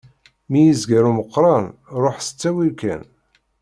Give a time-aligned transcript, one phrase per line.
[0.49, 1.65] Mi yezger umeqran
[2.01, 3.01] ruḥ s ttawil kan.